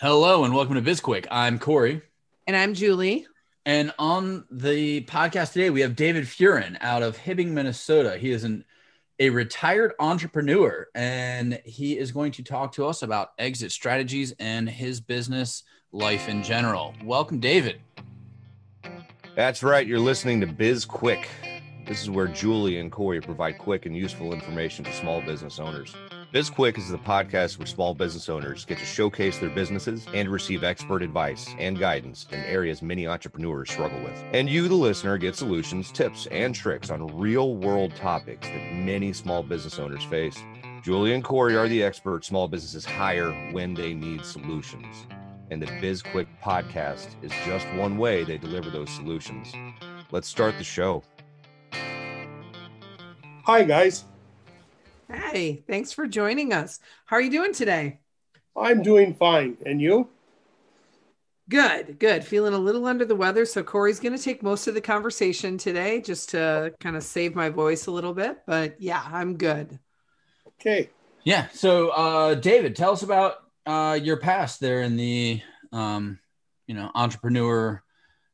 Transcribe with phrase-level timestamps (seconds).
[0.00, 1.26] Hello and welcome to BizQuick.
[1.30, 2.00] I'm Corey.
[2.46, 3.26] And I'm Julie.
[3.66, 8.16] And on the podcast today, we have David Furin out of Hibbing, Minnesota.
[8.16, 8.64] He is an,
[9.18, 14.70] a retired entrepreneur and he is going to talk to us about exit strategies and
[14.70, 16.94] his business life in general.
[17.04, 17.82] Welcome, David.
[19.36, 19.86] That's right.
[19.86, 21.28] You're listening to Biz Quick.
[21.86, 25.94] This is where Julie and Corey provide quick and useful information to small business owners.
[26.32, 30.62] BizQuick is the podcast where small business owners get to showcase their businesses and receive
[30.62, 34.22] expert advice and guidance in areas many entrepreneurs struggle with.
[34.32, 39.12] And you, the listener, get solutions, tips, and tricks on real world topics that many
[39.12, 40.38] small business owners face.
[40.84, 45.08] Julie and Corey are the experts small businesses hire when they need solutions.
[45.50, 49.52] And the BizQuick podcast is just one way they deliver those solutions.
[50.12, 51.02] Let's start the show.
[53.42, 54.04] Hi, guys.
[55.12, 56.78] Hey, thanks for joining us.
[57.06, 57.98] How are you doing today?
[58.56, 59.56] I'm doing fine.
[59.66, 60.08] And you?
[61.48, 62.24] Good, good.
[62.24, 63.44] Feeling a little under the weather.
[63.44, 67.34] So Corey's going to take most of the conversation today just to kind of save
[67.34, 68.42] my voice a little bit.
[68.46, 69.80] But yeah, I'm good.
[70.60, 70.90] Okay.
[71.24, 71.48] Yeah.
[71.52, 75.42] So, uh, David, tell us about uh, your past there in the,
[75.72, 76.20] um,
[76.68, 77.82] you know, entrepreneur,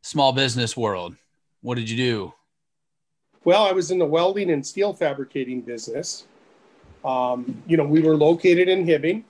[0.03, 1.17] small business world.
[1.62, 2.34] What did you do?
[3.45, 6.27] Well, I was in the welding and steel fabricating business.
[7.07, 9.23] Um, you know, we were located in Hibbing.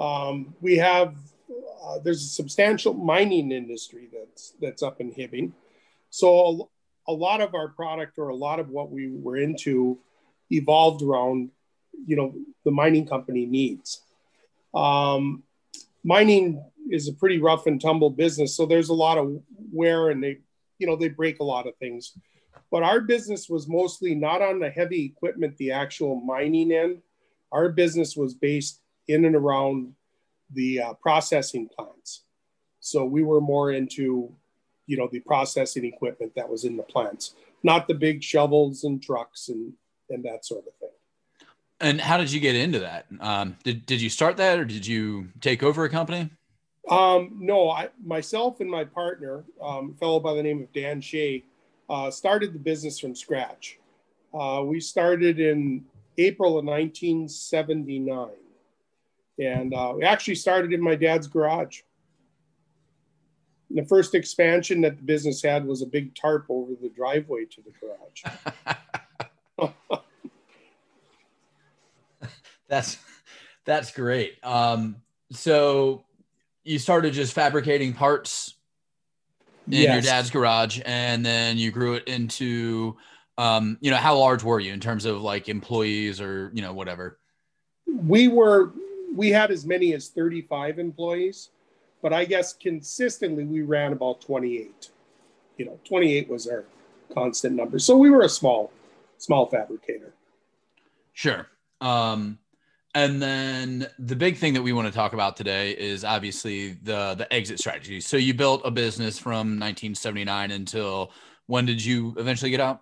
[0.00, 1.16] Um, we have
[1.84, 5.52] uh, there's a substantial mining industry that's that's up in Hibbing,
[6.10, 6.70] so
[7.08, 9.98] a, a, lot of our product or a lot of what we were into
[10.50, 11.50] evolved around,
[12.06, 12.34] you know,
[12.64, 14.02] the mining company needs.
[14.74, 15.42] Um,
[16.04, 19.40] mining is a pretty rough and tumble business, so there's a lot of
[19.72, 20.38] wear and they,
[20.78, 22.12] you know, they break a lot of things.
[22.76, 27.00] But our business was mostly not on the heavy equipment, the actual mining end.
[27.50, 29.94] Our business was based in and around
[30.52, 32.24] the uh, processing plants.
[32.80, 34.30] So we were more into,
[34.86, 39.02] you know, the processing equipment that was in the plants, not the big shovels and
[39.02, 39.72] trucks and
[40.10, 40.90] and that sort of thing.
[41.80, 43.06] And how did you get into that?
[43.20, 46.28] Um, did did you start that, or did you take over a company?
[46.90, 51.00] Um, no, I myself and my partner, um, a fellow by the name of Dan
[51.00, 51.42] Shea,
[51.88, 53.78] uh, started the business from scratch.
[54.34, 55.84] Uh, we started in
[56.18, 58.30] April of 1979.
[59.38, 61.82] And uh, we actually started in my dad's garage.
[63.70, 67.62] The first expansion that the business had was a big tarp over the driveway to
[67.62, 68.22] the garage.
[72.68, 72.98] that's
[73.64, 74.38] that's great.
[74.44, 74.96] Um,
[75.32, 76.04] so
[76.62, 78.54] you started just fabricating parts
[79.66, 79.92] in yes.
[79.92, 82.96] your dad's garage and then you grew it into
[83.38, 86.72] um, you know how large were you in terms of like employees or you know
[86.72, 87.18] whatever?
[87.86, 88.72] We were
[89.14, 91.48] we had as many as 35 employees
[92.02, 94.90] but i guess consistently we ran about 28
[95.56, 96.64] you know 28 was our
[97.12, 97.78] constant number.
[97.78, 98.72] So we were a small
[99.18, 100.12] small fabricator.
[101.12, 101.46] Sure.
[101.80, 102.38] Um
[102.96, 107.14] and then the big thing that we want to talk about today is obviously the
[107.14, 108.00] the exit strategy.
[108.00, 111.12] So you built a business from 1979 until
[111.46, 112.80] when did you eventually get out?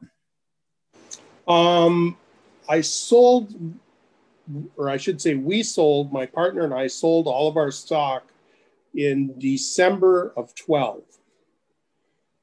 [1.48, 2.16] Um,
[2.68, 3.56] I sold,
[4.76, 6.12] or I should say, we sold.
[6.12, 8.28] My partner and I sold all of our stock
[8.94, 11.02] in December of 12,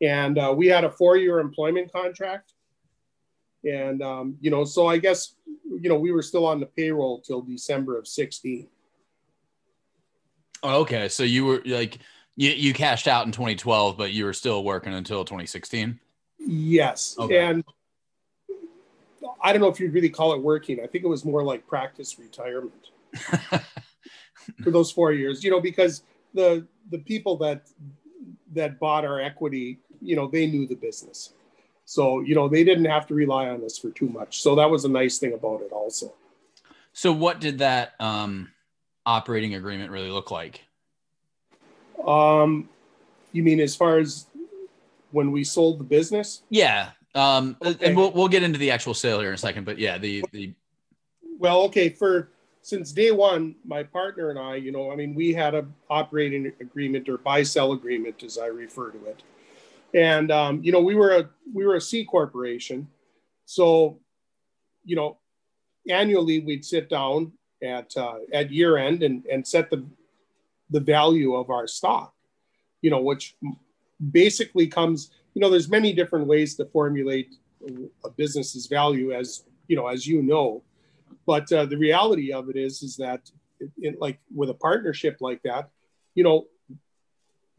[0.02, 2.52] and uh, we had a four-year employment contract.
[3.64, 5.36] And um, you know, so I guess
[5.80, 8.68] you know, we were still on the payroll till December of 16.
[10.64, 11.10] Oh, okay.
[11.10, 12.00] So you were like,
[12.36, 16.00] you, you cashed out in 2012, but you were still working until 2016?
[16.40, 17.16] Yes.
[17.18, 17.40] Okay.
[17.40, 17.64] And
[19.42, 20.80] I don't know if you'd really call it working.
[20.84, 22.90] I think it was more like practice retirement
[24.64, 26.04] for those four years, you know, because
[26.34, 27.68] the, the people that,
[28.54, 31.34] that bought our equity, you know, they knew the business.
[31.92, 34.42] So, you know, they didn't have to rely on us for too much.
[34.42, 36.14] So that was a nice thing about it also.
[36.94, 38.50] So what did that um,
[39.06, 40.62] operating agreement really look like?
[42.08, 42.70] Um,
[43.34, 44.28] you mean as far as
[45.12, 46.44] when we sold the business?
[46.50, 46.92] Yeah.
[47.14, 47.88] Um, okay.
[47.88, 50.24] and we'll, we'll get into the actual sale here in a second, but yeah, the,
[50.32, 50.54] the,
[51.40, 51.90] well, okay.
[51.90, 52.30] For,
[52.62, 56.54] since day one, my partner and I, you know, I mean, we had a operating
[56.62, 59.24] agreement or buy sell agreement, as I refer to it
[59.94, 62.88] and um, you know we were a we were a C corporation,
[63.46, 64.00] so
[64.86, 65.18] you know
[65.90, 67.34] annually we'd sit down
[67.64, 69.86] at uh, at year end and and set the
[70.70, 72.14] the value of our stock,
[72.82, 73.36] you know, which
[74.12, 77.36] basically comes you know there's many different ways to formulate
[78.04, 80.64] a business's value as you know as you know,
[81.26, 83.30] but uh, the reality of it is is that
[84.00, 85.70] like with a partnership like that
[86.16, 86.48] you know,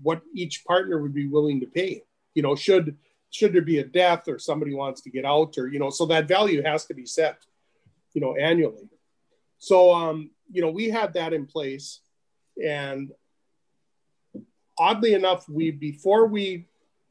[0.02, 2.02] what each partner would be willing to pay.
[2.34, 2.96] You know, should
[3.30, 6.06] should there be a death or somebody wants to get out or you know, so
[6.06, 7.38] that value has to be set,
[8.12, 8.88] you know, annually.
[9.58, 12.00] So um, you know, we had that in place,
[12.62, 13.10] and
[14.78, 16.66] oddly enough, we before we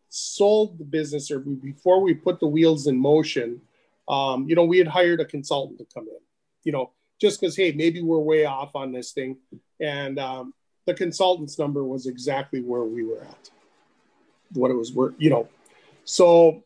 [0.10, 3.62] sold the business or before we put the wheels in motion,
[4.10, 6.20] um, you know, we had hired a consultant to come in,
[6.64, 9.38] you know, just because hey, maybe we're way off on this thing,
[9.80, 10.54] and um,
[10.86, 13.50] the consultant's number was exactly where we were at,
[14.54, 15.48] what it was worth, you know.
[16.04, 16.64] So,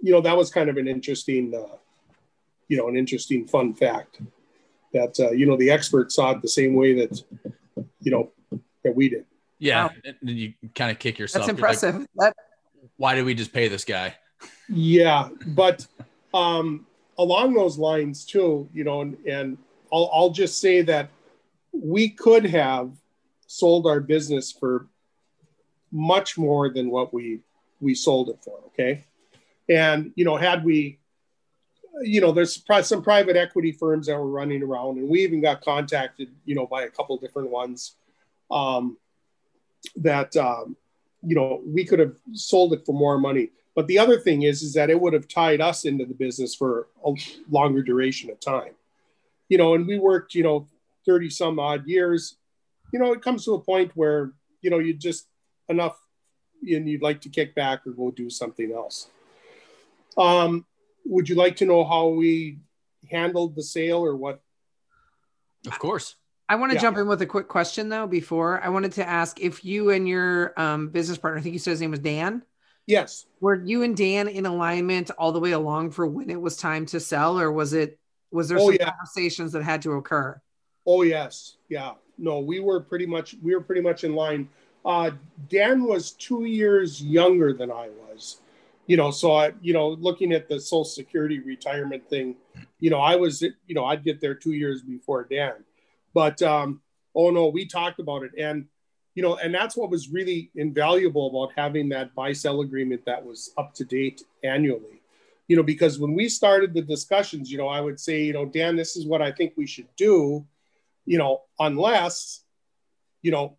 [0.00, 1.76] you know, that was kind of an interesting, uh,
[2.68, 4.20] you know, an interesting fun fact
[4.92, 7.22] that uh, you know the experts saw it the same way that
[8.00, 8.32] you know
[8.84, 9.24] that we did.
[9.58, 9.90] Yeah, wow.
[10.04, 11.46] and you kind of kick yourself.
[11.46, 12.06] That's impressive.
[12.14, 12.36] Like, that-
[12.96, 14.14] why did we just pay this guy?
[14.68, 15.86] Yeah, but
[16.34, 16.86] um,
[17.18, 19.58] along those lines too, you know, and, and
[19.92, 21.10] I'll, I'll just say that
[21.72, 22.92] we could have
[23.46, 24.86] sold our business for
[25.92, 27.40] much more than what we
[27.80, 29.04] we sold it for okay?
[29.68, 30.98] And you know had we
[32.02, 35.62] you know there's some private equity firms that were running around and we even got
[35.62, 37.96] contacted you know by a couple different ones
[38.50, 38.98] um,
[39.96, 40.76] that um,
[41.22, 43.50] you know we could have sold it for more money.
[43.74, 46.54] But the other thing is is that it would have tied us into the business
[46.54, 47.12] for a
[47.50, 48.72] longer duration of time.
[49.48, 50.66] You know and we worked you know
[51.06, 52.36] 30 some odd years.
[52.92, 55.28] You know, it comes to a point where, you know, you just
[55.68, 55.98] enough
[56.62, 59.08] and you'd like to kick back or go do something else.
[60.16, 60.64] Um,
[61.04, 62.58] would you like to know how we
[63.10, 64.40] handled the sale or what?
[65.66, 66.16] Of course.
[66.48, 66.82] I want to yeah.
[66.82, 68.06] jump in with a quick question though.
[68.06, 71.58] Before I wanted to ask if you and your um, business partner, I think you
[71.58, 72.42] said his name was Dan.
[72.86, 73.26] Yes.
[73.40, 76.86] Were you and Dan in alignment all the way along for when it was time
[76.86, 77.98] to sell, or was it
[78.30, 78.90] was there oh, some yeah.
[78.90, 80.40] conversations that had to occur?
[80.86, 84.48] Oh yes, yeah no, we were pretty much we were pretty much in line.
[84.86, 85.10] Uh,
[85.48, 88.38] Dan was two years younger than I was,
[88.86, 89.10] you know.
[89.10, 92.36] So I, you know, looking at the Social Security retirement thing,
[92.78, 95.64] you know, I was, you know, I'd get there two years before Dan,
[96.14, 96.80] but um,
[97.14, 98.66] oh no, we talked about it, and
[99.14, 103.24] you know, and that's what was really invaluable about having that buy sell agreement that
[103.24, 105.02] was up to date annually.
[105.48, 108.46] You know, because when we started the discussions, you know, I would say, you know,
[108.46, 110.46] Dan, this is what I think we should do
[111.06, 112.42] you know, unless,
[113.22, 113.56] you know,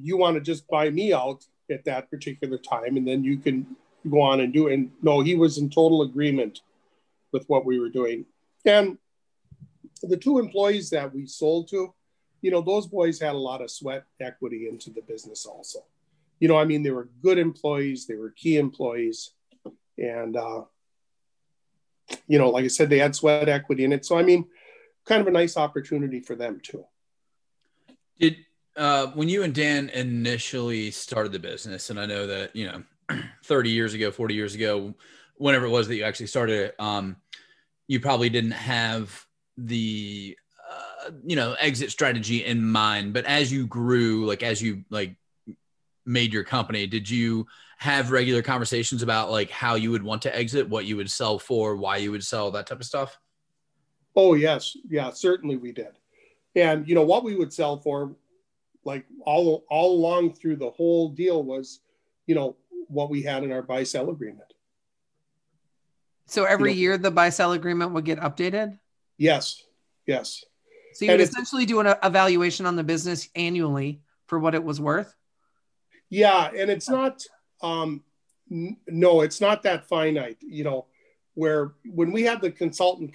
[0.00, 3.66] you want to just buy me out at that particular time and then you can
[4.08, 4.74] go on and do it.
[4.74, 6.60] And no, he was in total agreement
[7.32, 8.24] with what we were doing.
[8.64, 8.98] And
[10.02, 11.92] the two employees that we sold to,
[12.42, 15.80] you know, those boys had a lot of sweat equity into the business also.
[16.38, 19.32] You know, I mean, they were good employees, they were key employees.
[19.98, 20.62] And, uh,
[22.28, 24.04] you know, like I said, they had sweat equity in it.
[24.04, 24.46] So, I mean,
[25.06, 26.84] kind of a nice opportunity for them too.
[28.18, 28.36] Did
[28.76, 32.82] uh, when you and Dan initially started the business, and I know that you know,
[33.44, 34.94] 30 years ago, 40 years ago,
[35.36, 37.16] whenever it was that you actually started it, um,
[37.88, 39.24] you probably didn't have
[39.56, 40.36] the
[40.70, 43.12] uh, you know exit strategy in mind.
[43.12, 45.16] But as you grew, like as you like
[46.04, 47.46] made your company, did you
[47.78, 51.38] have regular conversations about like how you would want to exit, what you would sell
[51.38, 53.18] for, why you would sell, that type of stuff?
[54.14, 55.98] Oh yes, yeah, certainly we did.
[56.54, 58.16] And you know what we would sell for,
[58.86, 61.80] like all all along through the whole deal was,
[62.26, 62.56] you know,
[62.88, 64.54] what we had in our buy sell agreement.
[66.26, 68.78] So every you know, year the buy sell agreement would get updated.
[69.18, 69.62] Yes,
[70.06, 70.44] yes.
[70.94, 74.80] So you would essentially do an evaluation on the business annually for what it was
[74.80, 75.14] worth.
[76.08, 77.22] Yeah, and it's not.
[77.62, 78.04] Um,
[78.50, 80.38] n- no, it's not that finite.
[80.40, 80.86] You know,
[81.34, 83.14] where when we had the consultant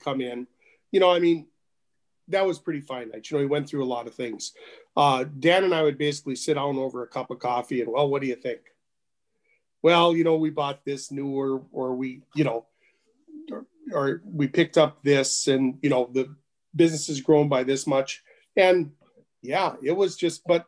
[0.00, 0.46] come in,
[0.90, 1.46] you know, I mean,
[2.28, 3.30] that was pretty finite.
[3.30, 4.52] You know, he went through a lot of things.
[4.96, 8.08] Uh, Dan and I would basically sit down over a cup of coffee and, well,
[8.08, 8.60] what do you think?
[9.82, 12.66] Well, you know, we bought this new or, or we, you know,
[13.50, 16.34] or, or we picked up this and, you know, the
[16.74, 18.22] business has grown by this much.
[18.56, 18.92] And
[19.42, 20.64] yeah, it was just, but,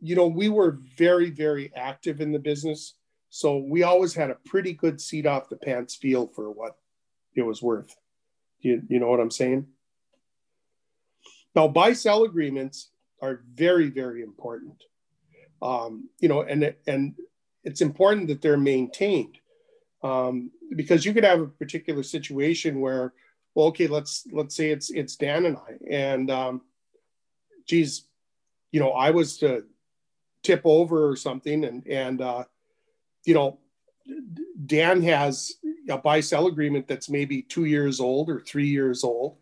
[0.00, 2.94] you know, we were very, very active in the business.
[3.30, 6.76] So we always had a pretty good seat off the pants feel for what
[7.34, 7.96] it was worth.
[8.60, 9.66] You, you know what I'm saying?
[11.54, 12.90] Now, buy sell agreements
[13.20, 14.84] are very, very important.
[15.62, 17.14] Um, you know, and and
[17.64, 19.38] it's important that they're maintained
[20.02, 23.12] um, because you could have a particular situation where,
[23.54, 26.62] well, okay, let's let's say it's it's Dan and I, and um,
[27.66, 28.06] geez,
[28.72, 29.64] you know, I was to
[30.42, 32.44] tip over or something, and and uh,
[33.26, 33.58] you know,
[34.64, 35.56] Dan has
[35.88, 39.36] a buy sell agreement that's maybe two years old or three years old.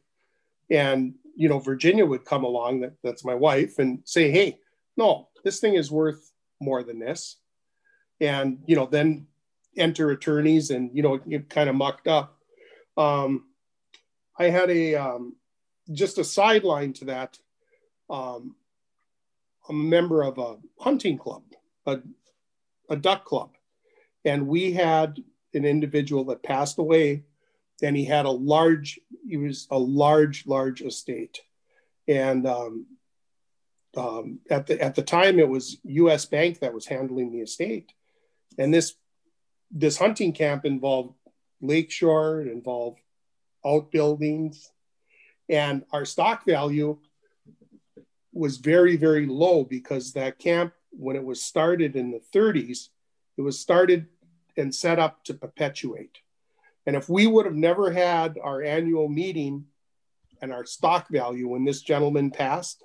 [0.71, 4.59] And, you know, Virginia would come along, that, that's my wife, and say, hey,
[4.97, 7.37] no, this thing is worth more than this.
[8.21, 9.29] And, you know, then
[9.77, 12.37] enter attorneys and, you know, you kind of mucked up.
[12.97, 13.45] Um,
[14.37, 15.37] I had a, um,
[15.93, 17.39] just a sideline to that.
[18.11, 18.57] Um,
[19.69, 21.45] a member of a hunting club,
[21.87, 22.01] a,
[22.91, 23.51] a duck club.
[24.25, 25.23] And we had
[25.55, 27.23] an individual that passed away
[27.83, 31.41] and he had a large, he was a large, large estate.
[32.07, 32.87] And um,
[33.97, 36.25] um, at the at the time, it was U.S.
[36.25, 37.93] Bank that was handling the estate,
[38.57, 38.95] and this
[39.71, 41.15] this hunting camp involved
[41.61, 43.01] lakeshore, it involved
[43.67, 44.71] outbuildings,
[45.49, 46.99] and our stock value
[48.33, 52.89] was very very low because that camp when it was started in the 30s,
[53.37, 54.07] it was started
[54.57, 56.19] and set up to perpetuate.
[56.89, 59.67] And if we would have never had our annual meeting
[60.41, 62.83] and our stock value when this gentleman passed,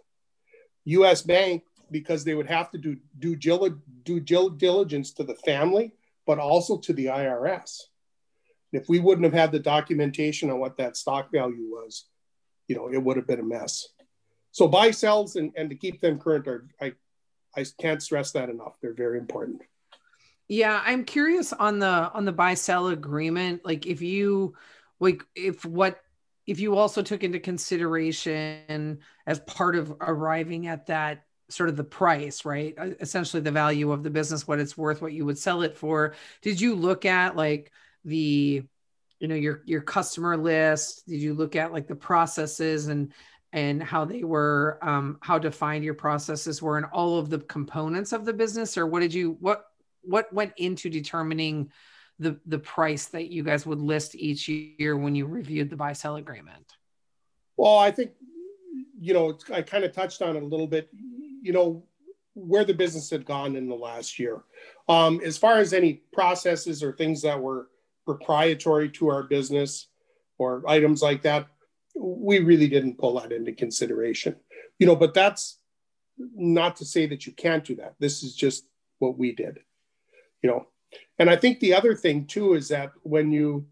[0.84, 3.38] US Bank, because they would have to do due,
[4.50, 5.94] diligence to the family,
[6.28, 7.80] but also to the IRS.
[8.74, 12.10] If we wouldn't have had the documentation on what that stock value was,
[12.68, 13.88] you know, it would have been a mess.
[14.52, 16.92] So buy sells and, and to keep them current are I
[17.56, 18.76] I can't stress that enough.
[18.82, 19.62] They're very important.
[20.54, 23.66] Yeah, I'm curious on the on the buy sell agreement.
[23.66, 24.54] Like if you
[25.00, 26.00] like if what
[26.46, 31.84] if you also took into consideration as part of arriving at that sort of the
[31.84, 32.76] price, right?
[32.78, 35.76] Uh, essentially the value of the business, what it's worth, what you would sell it
[35.76, 36.14] for.
[36.44, 37.72] Did you look at like
[38.06, 38.62] the
[39.20, 41.08] you know your your customer list?
[41.08, 43.12] Did you look at like the processes and
[43.54, 48.12] and how they were um how defined your processes were and all of the components
[48.14, 49.66] of the business or what did you what
[50.04, 51.72] what went into determining
[52.20, 55.94] the the price that you guys would list each year when you reviewed the buy
[55.94, 56.74] sell agreement?
[57.58, 58.12] Well, I think
[59.00, 60.90] you know I kind of touched on it a little bit.
[61.42, 61.84] You know
[62.36, 64.42] where the business had gone in the last year.
[64.90, 67.68] Um, as far as any processes or things that were
[68.06, 69.88] proprietary to our business
[70.40, 71.46] or items like that,
[71.96, 74.36] we really didn't pull that into consideration.
[74.80, 75.60] You know, but that's
[76.18, 77.96] not to say that you can't do that.
[78.00, 78.66] This is just
[79.00, 79.60] what we did
[80.44, 80.68] you know.
[81.18, 83.66] And i think the other thing too is that when you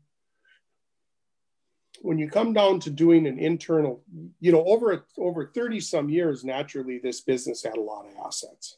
[2.02, 4.04] when you come down to doing an internal
[4.40, 8.78] you know over over 30 some years naturally this business had a lot of assets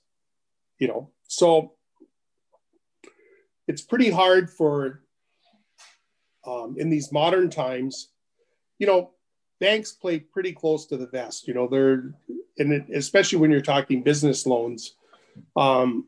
[0.84, 1.10] you know.
[1.28, 1.74] So
[3.70, 5.02] it's pretty hard for
[6.46, 8.10] um, in these modern times
[8.80, 9.12] you know
[9.62, 12.14] banks play pretty close to the vest you know they're
[12.58, 14.96] and especially when you're talking business loans
[15.56, 16.06] um,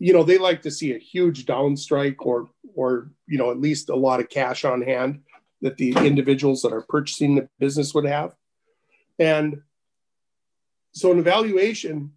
[0.00, 3.90] you know, they like to see a huge downstroke or, or, you know, at least
[3.90, 5.20] a lot of cash on hand
[5.60, 8.34] that the individuals that are purchasing the business would have.
[9.18, 9.60] And
[10.92, 12.12] so an evaluation,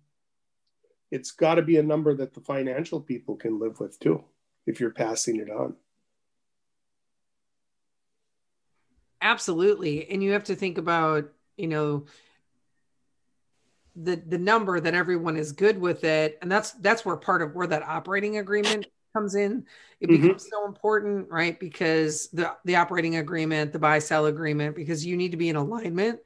[1.11, 4.23] it's got to be a number that the financial people can live with too,
[4.65, 5.75] if you're passing it on.
[9.21, 10.09] Absolutely.
[10.09, 12.05] And you have to think about, you know,
[13.95, 17.53] the the number that everyone is good with it and that's that's where part of
[17.53, 19.65] where that operating agreement comes in
[19.99, 20.21] it mm-hmm.
[20.21, 25.15] becomes so important right because the the operating agreement the buy sell agreement because you
[25.15, 26.19] need to be in alignment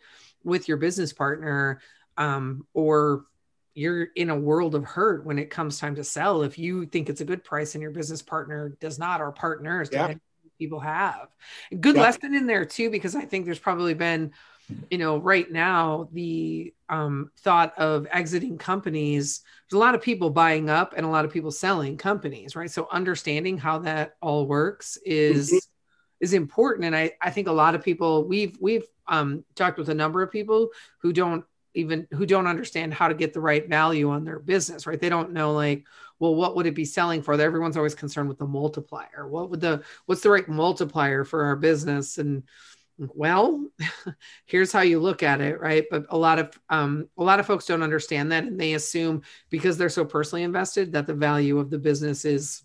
[0.44, 1.82] with your business partner
[2.16, 3.26] um, or
[3.74, 7.10] you're in a world of hurt when it comes time to sell if you think
[7.10, 10.14] it's a good price and your business partner does not or partners yeah.
[10.58, 11.28] people have
[11.82, 12.02] good yeah.
[12.02, 14.32] lesson in there too because i think there's probably been
[14.90, 20.30] you know right now the um, thought of exiting companies there's a lot of people
[20.30, 22.72] buying up and a lot of people selling companies right?
[22.72, 25.58] So understanding how that all works is mm-hmm.
[26.20, 26.86] is important.
[26.86, 30.22] And I, I think a lot of people we've we've um, talked with a number
[30.22, 30.70] of people
[31.00, 34.88] who don't even who don't understand how to get the right value on their business
[34.88, 35.00] right?
[35.00, 35.86] They don't know like
[36.20, 37.40] well what would it be selling for?
[37.40, 39.28] Everyone's always concerned with the multiplier.
[39.28, 42.18] What would the what's the right multiplier for our business?
[42.18, 42.44] And
[42.98, 43.66] well
[44.46, 45.86] here's how you look at it right?
[45.89, 49.22] But a lot of um, a lot of folks don't understand that and they assume
[49.50, 52.63] because they're so personally invested that the value of the business is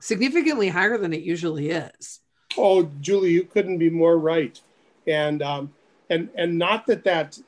[0.00, 2.20] significantly higher than it usually is.
[2.56, 4.60] Oh julie you couldn't be more right.
[5.06, 5.72] And um,
[6.10, 7.38] and and not that that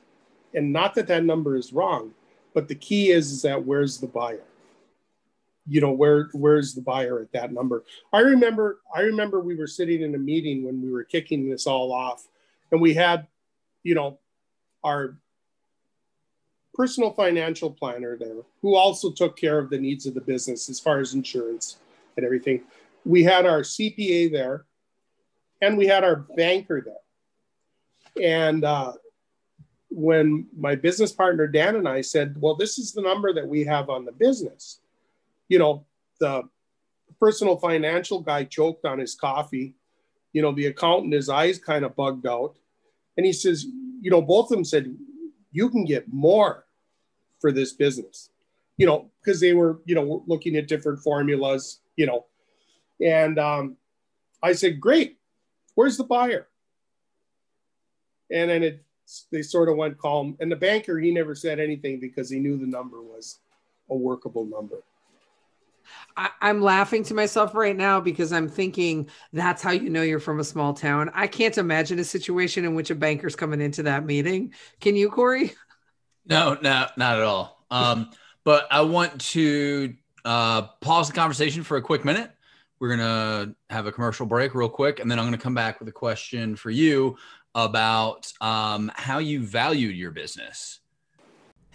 [0.53, 2.13] and not that that number is wrong
[2.53, 4.41] but the key is, is that where's the buyer
[5.67, 7.83] you know where where's the buyer at that number?
[8.13, 11.67] I remember i remember we were sitting in a meeting when we were kicking this
[11.67, 12.27] all off
[12.71, 13.27] and we had
[13.83, 14.19] you know
[14.83, 15.17] our
[16.73, 20.79] personal financial planner there who also took care of the needs of the business as
[20.79, 21.77] far as insurance
[22.15, 22.61] and everything.
[23.03, 24.65] We had our cpa there
[25.61, 26.93] and we had our banker there.
[28.23, 28.93] And uh,
[29.89, 33.63] when my business partner Dan and I said, "Well, this is the number that we
[33.65, 34.79] have on the business,"
[35.49, 35.85] you know,
[36.19, 36.43] the
[37.19, 39.75] personal financial guy choked on his coffee.
[40.33, 42.57] You know, the accountant, his eyes kind of bugged out,
[43.15, 43.65] and he says,
[44.01, 44.95] "You know, both of them said
[45.51, 46.65] you can get more
[47.39, 48.29] for this business."
[48.77, 51.79] You know, because they were, you know, looking at different formulas.
[51.95, 52.25] You know,
[53.01, 53.77] and um,
[54.43, 55.17] I said, "Great,
[55.75, 56.47] where's the buyer?"
[58.29, 58.83] And then it
[59.31, 60.37] they sort of went calm.
[60.39, 63.39] And the banker, he never said anything because he knew the number was
[63.89, 64.83] a workable number.
[66.15, 70.19] I, am laughing to myself right now because I'm thinking that's how you know you're
[70.19, 71.11] from a small town.
[71.13, 74.53] I can't imagine a situation in which a banker's coming into that meeting.
[74.79, 75.53] Can you, Corey?
[76.25, 77.63] No, no, not at all.
[77.71, 78.11] Um,
[78.43, 79.93] but I want to
[80.25, 82.31] uh, pause the conversation for a quick minute.
[82.79, 85.55] We're going to have a commercial break real quick, and then I'm going to come
[85.55, 87.17] back with a question for you
[87.55, 90.79] about um, how you valued your business.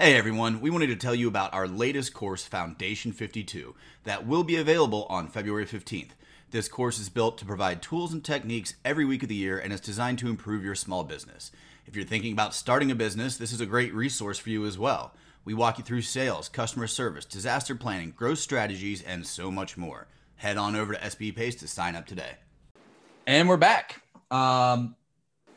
[0.02, 4.42] Hey everyone, we wanted to tell you about our latest course, Foundation 52, that will
[4.42, 6.09] be available on February 15th.
[6.50, 9.73] This course is built to provide tools and techniques every week of the year and
[9.73, 11.52] is designed to improve your small business.
[11.87, 14.76] If you're thinking about starting a business, this is a great resource for you as
[14.76, 15.14] well.
[15.44, 20.09] We walk you through sales, customer service, disaster planning, growth strategies, and so much more.
[20.35, 22.38] Head on over to SB Pace to sign up today.
[23.25, 24.02] And we're back.
[24.32, 24.97] Um,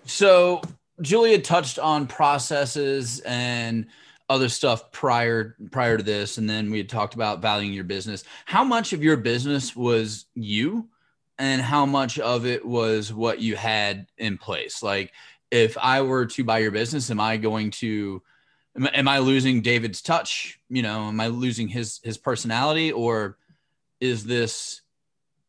[0.06, 0.62] so
[1.02, 3.88] Julia touched on processes and
[4.27, 8.24] other stuff prior prior to this, and then we had talked about valuing your business.
[8.46, 10.89] How much of your business was you,
[11.38, 14.82] and how much of it was what you had in place?
[14.82, 15.12] Like,
[15.51, 18.22] if I were to buy your business, am I going to
[18.94, 20.60] am, I losing David's touch?
[20.70, 23.38] You know, am I losing his his personality, or
[24.00, 24.82] is this,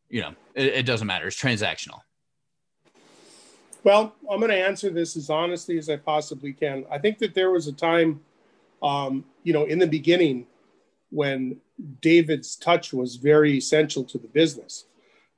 [0.09, 1.27] you know, it, it doesn't matter.
[1.27, 2.01] It's transactional.
[3.83, 6.85] Well, I'm going to answer this as honestly as I possibly can.
[6.91, 8.19] I think that there was a time,
[8.81, 10.47] um, you know, in the beginning
[11.09, 11.57] when
[12.01, 14.85] David's touch was very essential to the business.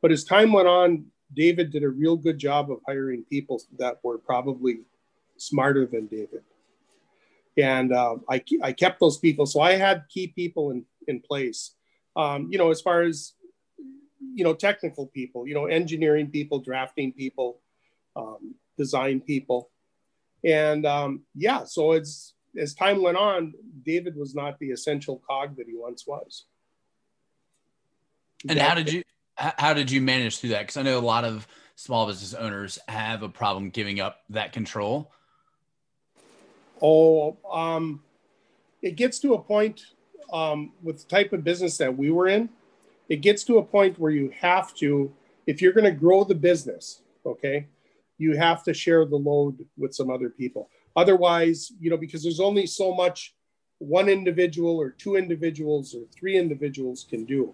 [0.02, 4.00] But as time went on, David did a real good job of hiring people that
[4.04, 4.80] were probably
[5.38, 6.44] smarter than David.
[7.58, 9.46] And uh, I, I kept those people.
[9.46, 11.76] So I had key people in, in place.
[12.16, 13.34] Um, you know, as far as,
[14.34, 17.60] you know, technical people, you know, engineering people, drafting people,
[18.16, 19.70] um, design people.
[20.44, 25.56] And um, yeah, so it's as time went on, David was not the essential cog
[25.58, 26.46] that he once was.
[28.48, 29.04] And how did you
[29.36, 30.62] how did you manage through that?
[30.62, 34.52] Because I know a lot of small business owners have a problem giving up that
[34.52, 35.12] control.
[36.82, 38.02] Oh, um,
[38.82, 39.82] it gets to a point
[40.32, 42.50] um, with the type of business that we were in.
[43.08, 45.12] It gets to a point where you have to,
[45.48, 47.68] if you're going to grow the business, okay,
[48.18, 50.70] you have to share the load with some other people.
[50.96, 53.36] Otherwise, you know, because there's only so much
[53.80, 57.54] one individual or two individuals or three individuals can do,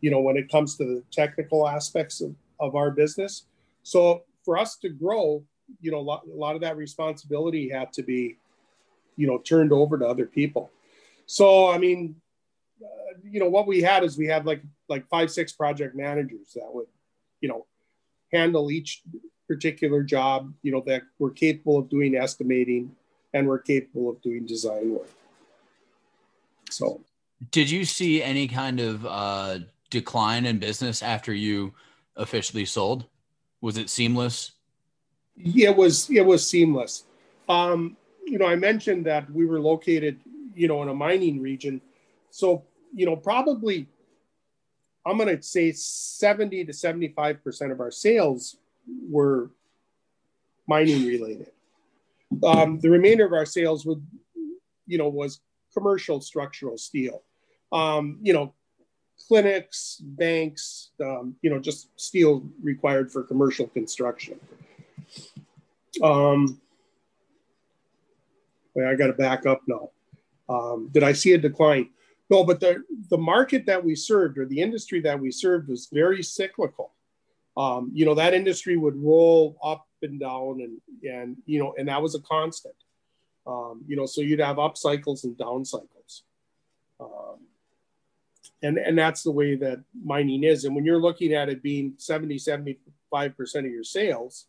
[0.00, 3.46] you know, when it comes to the technical aspects of, of our business.
[3.82, 5.44] So for us to grow,
[5.80, 8.36] you know, a lot, a lot of that responsibility had to be,
[9.16, 10.70] you know, turned over to other people.
[11.26, 12.16] So, I mean,
[12.82, 16.52] uh, you know, what we had is we had like, like five, six project managers
[16.54, 16.86] that would,
[17.40, 17.66] you know,
[18.32, 19.02] handle each
[19.50, 22.94] particular job, you know, that we're capable of doing estimating
[23.34, 25.08] and we're capable of doing design work.
[26.70, 27.00] So,
[27.50, 29.58] did you see any kind of uh,
[29.90, 31.74] decline in business after you
[32.14, 33.06] officially sold?
[33.60, 34.52] Was it seamless?
[35.36, 36.08] Yeah, it was.
[36.08, 37.06] It was seamless.
[37.48, 40.20] Um, you know, I mentioned that we were located,
[40.54, 41.80] you know, in a mining region,
[42.30, 42.62] so
[42.94, 43.88] you know, probably
[45.04, 49.50] I'm going to say 70 to 75 percent of our sales were
[50.66, 51.50] mining related.
[52.44, 54.04] Um, the remainder of our sales would,
[54.86, 55.40] you know, was
[55.74, 57.22] commercial structural steel.
[57.72, 58.54] Um, you know,
[59.28, 64.38] clinics, banks, um, you know, just steel required for commercial construction.
[66.02, 66.60] Um,
[68.74, 69.90] wait, I got to back up now.
[70.48, 71.90] Um, did I see a decline?
[72.28, 75.88] No, but the, the market that we served or the industry that we served was
[75.92, 76.92] very cyclical
[77.56, 81.88] um, you know that industry would roll up and down and and you know and
[81.88, 82.74] that was a constant.
[83.46, 86.22] Um, you know so you'd have up cycles and down cycles.
[87.00, 87.46] Um,
[88.62, 90.64] and and that's the way that mining is.
[90.64, 94.46] And when you're looking at it being 70 75 percent of your sales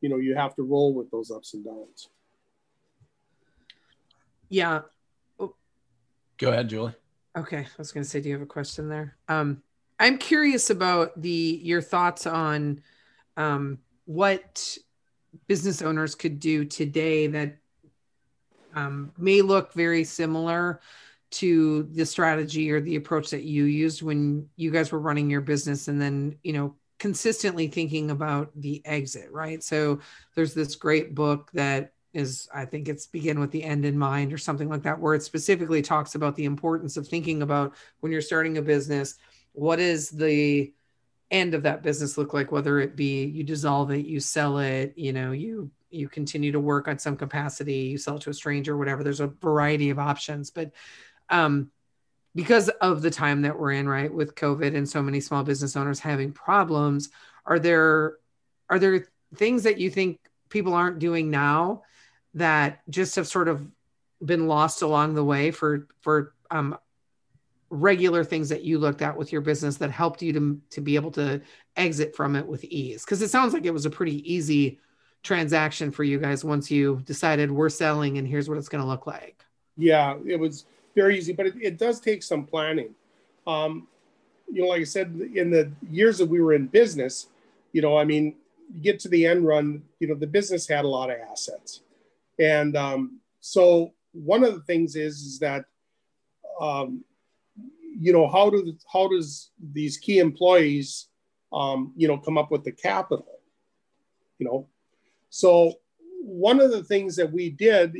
[0.00, 2.08] you know you have to roll with those ups and downs.
[4.48, 4.80] Yeah.
[5.38, 6.94] Go ahead julie.
[7.36, 7.58] Okay.
[7.58, 9.16] I was going to say do you have a question there?
[9.28, 9.62] Um
[10.00, 12.80] I'm curious about the your thoughts on
[13.36, 14.78] um, what
[15.46, 17.58] business owners could do today that
[18.74, 20.80] um, may look very similar
[21.32, 25.42] to the strategy or the approach that you used when you guys were running your
[25.42, 29.62] business and then you know consistently thinking about the exit right?
[29.62, 30.00] So
[30.34, 34.32] there's this great book that is i think it's begin with the end in mind
[34.32, 38.10] or something like that where it specifically talks about the importance of thinking about when
[38.10, 39.16] you're starting a business
[39.52, 40.72] what is the
[41.30, 44.92] end of that business look like whether it be you dissolve it you sell it
[44.96, 48.34] you know you you continue to work on some capacity you sell it to a
[48.34, 49.02] stranger whatever.
[49.02, 50.72] There's a variety of options but
[51.28, 51.70] um
[52.34, 55.76] because of the time that we're in right with covid and so many small business
[55.76, 57.10] owners having problems
[57.46, 58.16] are there
[58.68, 61.82] are there things that you think people aren't doing now
[62.34, 63.66] that just have sort of
[64.24, 66.76] been lost along the way for for um,
[67.70, 70.96] regular things that you looked at with your business that helped you to to be
[70.96, 71.40] able to
[71.76, 73.04] exit from it with ease?
[73.04, 74.78] Because it sounds like it was a pretty easy
[75.22, 78.88] transaction for you guys once you decided we're selling and here's what it's going to
[78.88, 79.44] look like.
[79.76, 82.94] Yeah it was very easy but it, it does take some planning.
[83.46, 83.86] Um,
[84.52, 87.28] you know like i said in the years that we were in business
[87.72, 88.34] you know i mean
[88.82, 91.82] get to the end run you know the business had a lot of assets.
[92.40, 95.66] And um, so one of the things is, is that,
[96.58, 97.04] um,
[98.00, 101.08] you know, how do how does these key employees,
[101.52, 103.40] um, you know, come up with the capital?
[104.38, 104.68] You know,
[105.28, 105.74] so
[106.22, 107.94] one of the things that we did,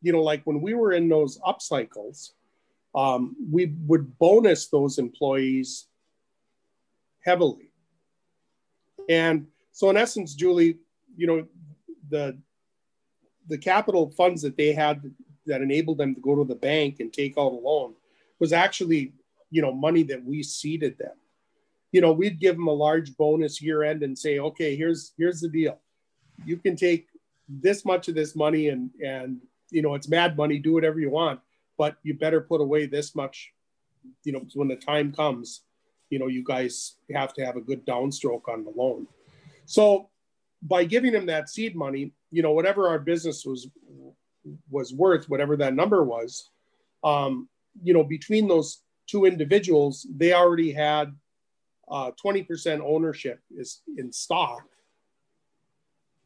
[0.00, 2.34] you know, like when we were in those up cycles,
[2.94, 5.88] um, we would bonus those employees
[7.24, 7.72] heavily.
[9.08, 10.78] And so, in essence, Julie,
[11.16, 11.46] you know,
[12.08, 12.38] the
[13.48, 15.02] the capital funds that they had
[15.46, 17.94] that enabled them to go to the bank and take out a loan
[18.38, 19.12] was actually,
[19.50, 21.14] you know, money that we seeded them.
[21.92, 25.40] You know, we'd give them a large bonus year end and say, okay, here's here's
[25.40, 25.78] the deal.
[26.44, 27.08] You can take
[27.48, 31.10] this much of this money and and you know it's mad money, do whatever you
[31.10, 31.40] want,
[31.78, 33.52] but you better put away this much,
[34.24, 35.62] you know, when the time comes,
[36.10, 39.06] you know, you guys have to have a good downstroke on the loan.
[39.64, 40.10] So
[40.62, 43.68] by giving them that seed money, you know, whatever our business was
[44.70, 46.50] was worth, whatever that number was,
[47.02, 47.48] um,
[47.82, 51.14] you know, between those two individuals, they already had
[51.88, 54.62] uh, 20% ownership is in stock,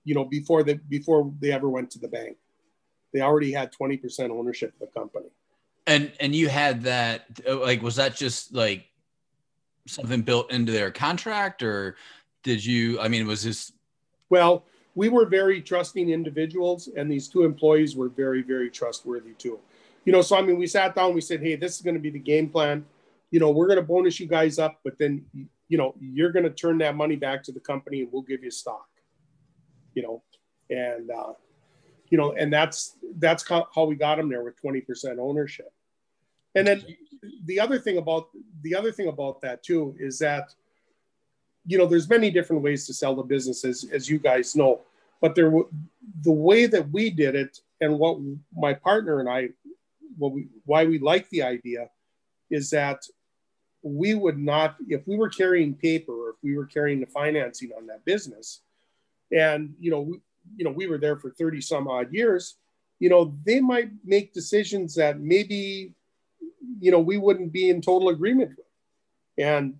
[0.05, 2.37] you know, before they before they ever went to the bank.
[3.13, 5.29] They already had 20% ownership of the company.
[5.87, 8.87] And and you had that like was that just like
[9.87, 11.97] something built into their contract or
[12.43, 13.73] did you I mean was this
[14.31, 19.59] well, we were very trusting individuals, and these two employees were very, very trustworthy too.
[20.05, 22.01] You know, so I mean, we sat down, we said, hey, this is going to
[22.01, 22.85] be the game plan.
[23.31, 25.25] You know, we're going to bonus you guys up, but then,
[25.69, 28.43] you know, you're going to turn that money back to the company and we'll give
[28.43, 28.89] you stock,
[29.95, 30.23] you know,
[30.69, 31.33] and, uh,
[32.09, 35.73] you know, and that's that's how we got them there with 20% ownership.
[36.57, 36.85] And then
[37.45, 38.31] the other thing about
[38.63, 40.53] the other thing about that too is that
[41.67, 44.81] you know, there's many different ways to sell the business, as, as you guys know.
[45.21, 45.53] But there,
[46.23, 48.19] the way that we did it, and what
[48.55, 49.51] my partner and I,
[50.19, 51.89] we, why we like the idea,
[52.51, 53.03] is that
[53.83, 57.71] we would not, if we were carrying paper or if we were carrying the financing
[57.77, 58.61] on that business,
[59.33, 60.21] and you know, we,
[60.57, 62.57] you know, we were there for thirty some odd years,
[62.99, 65.95] you know, they might make decisions that maybe,
[66.81, 68.67] you know, we wouldn't be in total agreement with,
[69.39, 69.75] and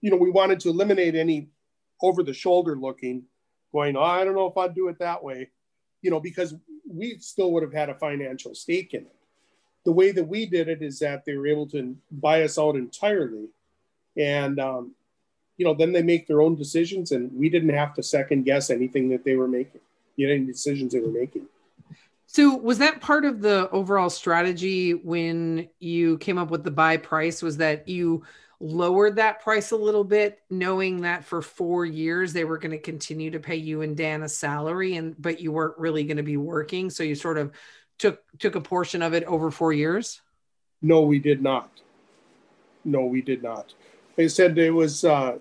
[0.00, 1.48] you know, we wanted to eliminate any
[2.00, 3.24] over the shoulder looking,
[3.72, 5.50] going, oh, I don't know if I'd do it that way,
[6.02, 6.54] you know, because
[6.88, 9.16] we still would have had a financial stake in it.
[9.84, 12.76] The way that we did it is that they were able to buy us out
[12.76, 13.48] entirely.
[14.16, 14.94] And, um,
[15.56, 18.70] you know, then they make their own decisions, and we didn't have to second guess
[18.70, 19.80] anything that they were making,
[20.16, 21.46] you know, any decisions they were making.
[22.26, 26.98] So was that part of the overall strategy when you came up with the buy
[26.98, 27.42] price?
[27.42, 28.22] Was that you
[28.60, 32.78] lowered that price a little bit, knowing that for four years they were going to
[32.78, 36.22] continue to pay you and Dan a salary, and but you weren't really going to
[36.22, 37.52] be working, so you sort of
[37.98, 40.20] took took a portion of it over four years.
[40.80, 41.70] No, we did not.
[42.84, 43.74] No, we did not.
[44.16, 45.38] They said it was, uh,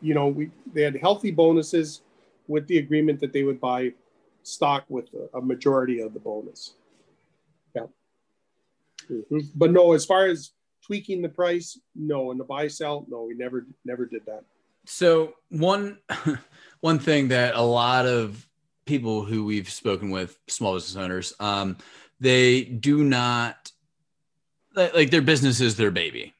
[0.00, 2.02] you know, we they had healthy bonuses
[2.48, 3.92] with the agreement that they would buy
[4.42, 6.74] stock with a, a majority of the bonus.
[7.74, 7.86] Yeah.
[9.10, 9.38] Mm-hmm.
[9.54, 10.52] But no, as far as
[10.84, 14.42] tweaking the price no and the buy sell no we never never did that
[14.84, 15.98] so one
[16.80, 18.46] one thing that a lot of
[18.84, 21.76] people who we've spoken with small business owners um,
[22.20, 23.70] they do not
[24.74, 26.34] like their business is their baby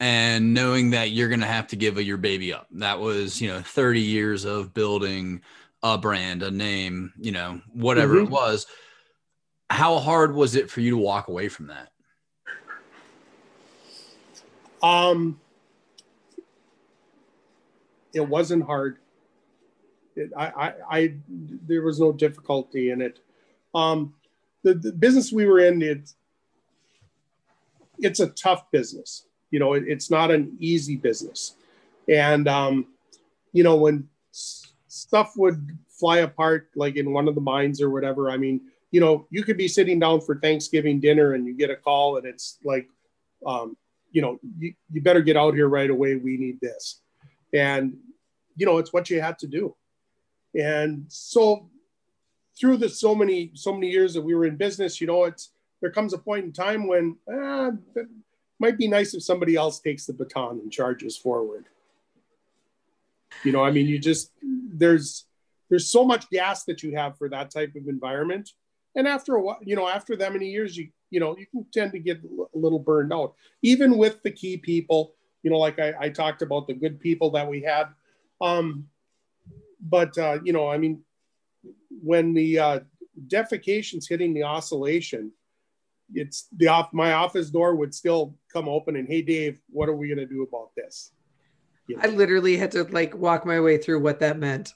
[0.00, 3.48] and knowing that you're going to have to give your baby up that was you
[3.48, 5.40] know 30 years of building
[5.82, 8.26] a brand a name you know whatever mm-hmm.
[8.26, 8.66] it was
[9.70, 11.90] how hard was it for you to walk away from that?
[14.82, 15.40] Um,
[18.14, 18.98] it wasn't hard.
[20.18, 21.14] It, I, I, I,
[21.66, 23.20] there was no difficulty in it.
[23.74, 24.14] Um,
[24.62, 26.16] the, the business we were in, it's,
[27.98, 29.26] it's a tough business.
[29.50, 31.54] You know, it, it's not an easy business.
[32.08, 32.86] And, um,
[33.52, 37.90] you know, when s- stuff would fly apart, like in one of the mines or
[37.90, 41.54] whatever, I mean, you know, you could be sitting down for Thanksgiving dinner and you
[41.54, 42.88] get a call and it's like,
[43.46, 43.76] um,
[44.10, 46.16] you know, you, you better get out here right away.
[46.16, 47.02] We need this.
[47.52, 47.96] And,
[48.56, 49.74] you know, it's what you had to do.
[50.54, 51.68] And so
[52.58, 55.50] through the so many, so many years that we were in business, you know, it's,
[55.80, 58.08] there comes a point in time when ah, it
[58.58, 61.66] might be nice if somebody else takes the baton and charges forward.
[63.44, 65.26] You know, I mean, you just, there's,
[65.68, 68.50] there's so much gas that you have for that type of environment.
[68.96, 71.64] And after a while, you know, after that many years, you, you know, you can
[71.72, 75.78] tend to get a little burned out, even with the key people, you know, like
[75.78, 77.88] I, I talked about the good people that we had.
[78.40, 78.88] Um,
[79.80, 81.02] but, uh, you know, I mean,
[82.02, 82.80] when the uh,
[83.26, 85.32] defecation's hitting the oscillation,
[86.14, 89.94] it's the off my office door would still come open and hey Dave, what are
[89.94, 91.12] we gonna do about this?
[91.86, 92.02] You know?
[92.04, 94.74] I literally had to like walk my way through what that meant.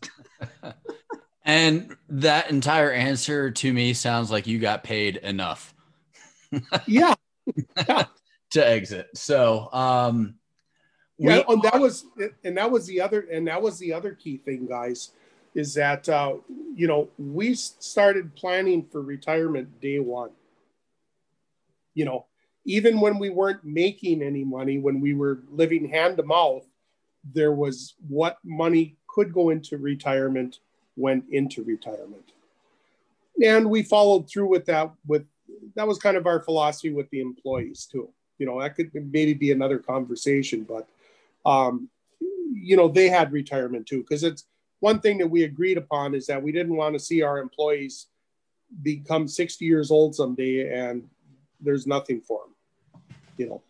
[1.44, 5.74] and that entire answer to me sounds like you got paid enough.
[6.86, 7.14] yeah.
[7.88, 8.04] yeah.
[8.50, 9.08] to exit.
[9.14, 10.34] So um
[11.22, 12.06] yeah, and that was
[12.44, 15.10] and that was the other and that was the other key thing, guys,
[15.54, 16.34] is that uh,
[16.74, 20.30] you know we started planning for retirement day one
[21.94, 22.26] you know,
[22.64, 26.64] even when we weren't making any money, when we were living hand to mouth,
[27.34, 30.58] there was what money could go into retirement
[30.96, 32.32] went into retirement.
[33.42, 35.26] And we followed through with that with
[35.74, 38.10] that was kind of our philosophy with the employees too.
[38.38, 40.88] You know, that could maybe be another conversation, but
[41.44, 41.88] um,
[42.52, 44.44] you know, they had retirement too, because it's
[44.80, 48.08] one thing that we agreed upon is that we didn't want to see our employees
[48.82, 51.04] become 60 years old someday and
[51.60, 53.62] there's nothing for them, you know.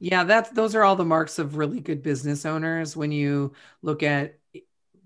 [0.00, 4.02] Yeah, that's those are all the marks of really good business owners when you look
[4.02, 4.38] at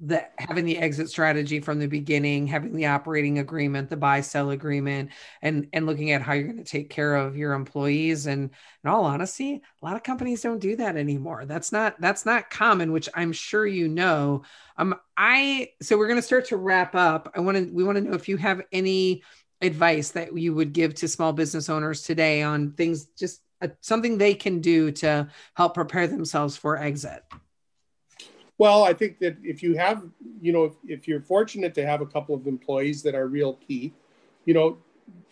[0.05, 4.51] the having the exit strategy from the beginning, having the operating agreement, the buy sell
[4.51, 5.11] agreement,
[5.43, 8.27] and and looking at how you're going to take care of your employees.
[8.27, 8.51] And
[8.83, 11.45] in all honesty, a lot of companies don't do that anymore.
[11.47, 14.43] That's not that's not common, which I'm sure you know.
[14.77, 17.31] Um, I so we're going to start to wrap up.
[17.37, 19.23] I want to we want to know if you have any
[19.61, 24.19] advice that you would give to small business owners today on things just uh, something
[24.19, 27.23] they can do to help prepare themselves for exit
[28.63, 29.99] well i think that if you have
[30.41, 33.55] you know if, if you're fortunate to have a couple of employees that are real
[33.67, 33.85] key
[34.49, 34.69] you know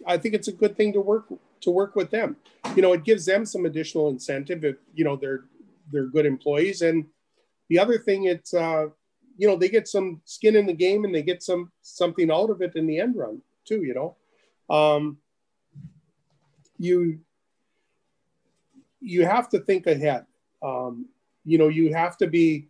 [0.07, 1.27] i think it's a good thing to work
[1.61, 2.37] to work with them.
[2.75, 5.45] You know it gives them some additional incentive if you know they're
[5.93, 6.83] they're good employees.
[6.83, 7.07] And
[7.69, 8.87] the other thing it's uh
[9.37, 12.51] you know they get some skin in the game and they get some something out
[12.51, 14.17] of it in the end run too you know?
[14.75, 15.19] Um,
[16.79, 17.21] you
[19.01, 20.27] you have to think ahead.
[20.63, 21.07] Um,
[21.45, 22.69] you know, you have to be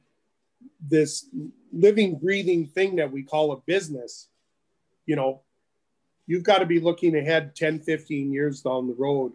[0.80, 1.26] this
[1.72, 4.28] living, breathing thing that we call a business.
[5.06, 5.42] You know,
[6.26, 9.32] you've got to be looking ahead 10, 15 years down the road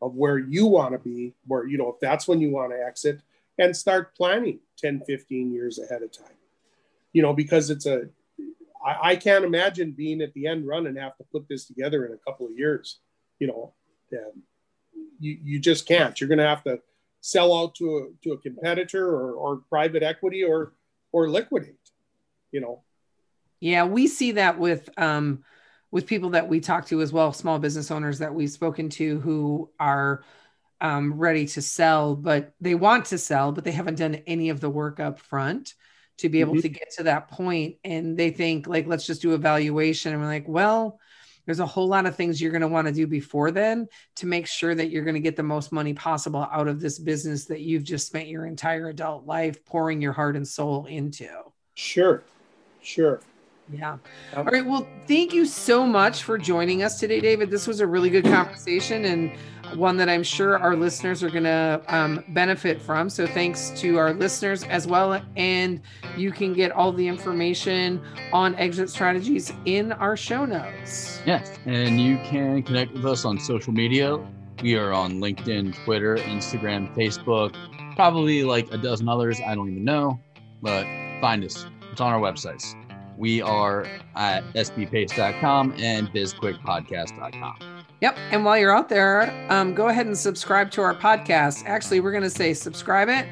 [0.00, 2.84] of where you want to be, where, you know, if that's when you want to
[2.84, 3.20] exit
[3.58, 6.36] and start planning 10, 15 years ahead of time.
[7.12, 8.08] You know, because it's a
[8.84, 12.04] I, I can't imagine being at the end run and have to put this together
[12.04, 12.98] in a couple of years.
[13.38, 13.72] You know,
[14.10, 14.42] and
[15.18, 16.20] you, you just can't.
[16.20, 16.80] You're going to have to
[17.24, 20.74] sell out to a, to a competitor or, or private equity or
[21.10, 21.78] or liquidate.
[22.52, 22.82] You know.
[23.60, 25.42] Yeah, we see that with um,
[25.90, 29.20] with people that we talk to as well, small business owners that we've spoken to
[29.20, 30.22] who are
[30.82, 34.60] um, ready to sell, but they want to sell, but they haven't done any of
[34.60, 35.72] the work up front
[36.18, 36.60] to be able mm-hmm.
[36.60, 40.28] to get to that point and they think like let's just do evaluation and we're
[40.28, 41.00] like well
[41.46, 44.26] there's a whole lot of things you're going to want to do before then to
[44.26, 47.44] make sure that you're going to get the most money possible out of this business
[47.46, 51.28] that you've just spent your entire adult life pouring your heart and soul into
[51.74, 52.22] sure
[52.82, 53.20] sure
[53.72, 53.96] yeah.
[54.36, 54.64] All right.
[54.64, 57.50] Well, thank you so much for joining us today, David.
[57.50, 59.32] This was a really good conversation and
[59.74, 63.10] one that I'm sure our listeners are going to um, benefit from.
[63.10, 65.20] So, thanks to our listeners as well.
[65.36, 65.80] And
[66.16, 71.20] you can get all the information on exit strategies in our show notes.
[71.26, 71.58] Yes.
[71.66, 74.18] And you can connect with us on social media.
[74.62, 77.54] We are on LinkedIn, Twitter, Instagram, Facebook,
[77.96, 79.40] probably like a dozen others.
[79.44, 80.20] I don't even know,
[80.62, 80.84] but
[81.20, 81.66] find us.
[81.92, 82.74] It's on our websites.
[83.16, 87.73] We are at sbpace.com and bizquickpodcast.com.
[88.00, 88.16] Yep.
[88.30, 91.64] And while you're out there, um, go ahead and subscribe to our podcast.
[91.66, 93.26] Actually, we're going to say subscribe it,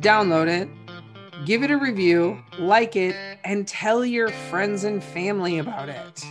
[0.00, 0.68] download it,
[1.46, 6.24] give it a review, like it, and tell your friends and family about it.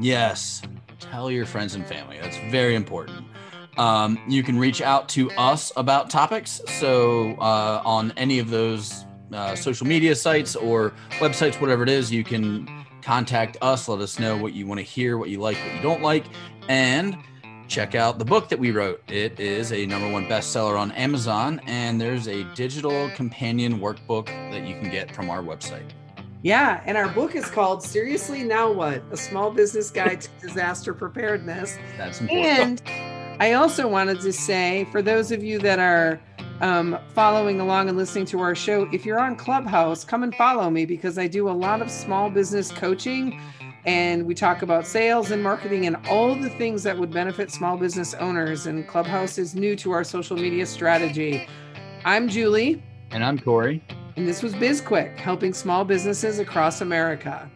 [0.00, 0.62] Yes.
[1.00, 2.18] Tell your friends and family.
[2.20, 3.26] That's very important.
[3.76, 6.60] Um, you can reach out to us about topics.
[6.66, 12.12] So uh, on any of those uh, social media sites or websites, whatever it is,
[12.12, 13.88] you can contact us.
[13.88, 16.24] Let us know what you want to hear, what you like, what you don't like,
[16.68, 17.16] and
[17.68, 19.02] check out the book that we wrote.
[19.08, 24.66] It is a number one bestseller on Amazon, and there's a digital companion workbook that
[24.66, 25.90] you can get from our website.
[26.42, 29.02] Yeah, and our book is called Seriously Now What?
[29.10, 31.78] A Small Business Guide to Disaster Preparedness.
[31.96, 32.82] That's important.
[32.86, 36.20] And I also wanted to say for those of you that are
[36.60, 40.68] um, following along and listening to our show, if you're on Clubhouse, come and follow
[40.68, 43.40] me because I do a lot of small business coaching
[43.86, 47.76] and we talk about sales and marketing and all the things that would benefit small
[47.76, 48.66] business owners.
[48.66, 51.46] And Clubhouse is new to our social media strategy.
[52.04, 52.82] I'm Julie.
[53.10, 53.82] And I'm Corey.
[54.16, 57.50] And this was BizQuick, helping small businesses across America.